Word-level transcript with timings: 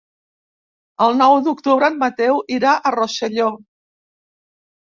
El 1.07 1.13
nou 1.19 1.33
d'octubre 1.49 1.89
en 1.93 1.99
Mateu 2.05 2.41
irà 2.57 2.73
a 2.91 2.95
Rosselló. 2.99 3.51